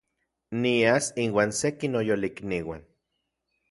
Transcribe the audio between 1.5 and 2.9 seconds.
seki noyolikniuan